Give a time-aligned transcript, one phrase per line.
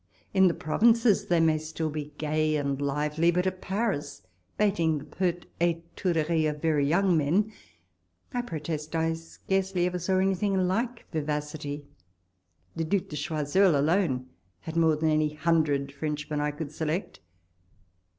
[0.33, 4.23] In the provinces they may still be gay and lively; but at Paris,
[4.57, 7.51] bating the pert etourdcric of very young men,
[8.33, 11.85] I protest I scarcely ever saw any thing like vivacity—
[12.75, 14.25] the Due de Choiseul alone
[14.61, 17.19] had more than any hundred Frenchmen I could select.